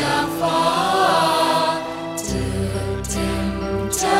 [0.00, 0.62] จากฟ้า
[2.28, 2.42] จิ
[3.10, 4.18] เจิมจ้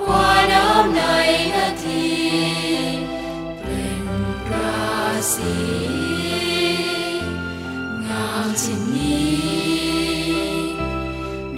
[0.00, 1.00] กว่าน้ำใน
[1.54, 2.08] นาที
[3.60, 3.86] เปล่
[4.50, 4.82] รา
[5.34, 5.56] ศี
[8.06, 9.38] งามเช่นนี้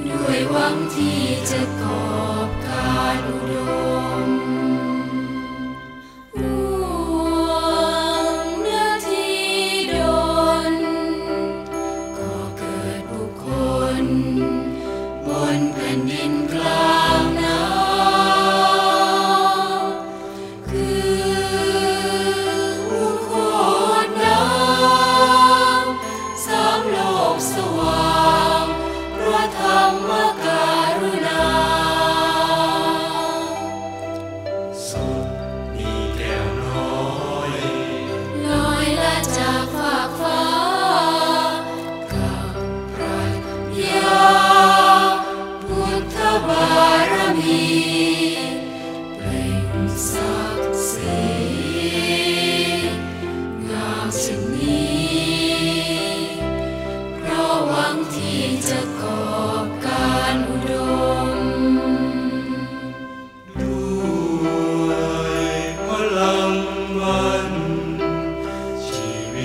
[0.09, 2.11] ด้วยหวังที่จะกอ
[2.47, 3.53] บการอุด
[4.00, 4.00] ม
[15.91, 16.40] wind in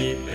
[0.06, 0.35] ชี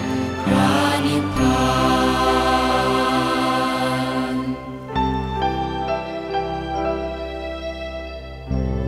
[8.51, 8.80] Bye.